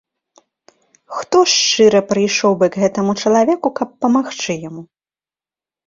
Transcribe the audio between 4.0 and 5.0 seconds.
памагчы яму?